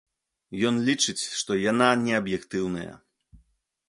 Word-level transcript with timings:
Ён 0.69 0.77
лічыць, 0.87 1.23
што 1.39 1.57
яна 1.71 1.89
неаб'ектыўная. 2.05 2.91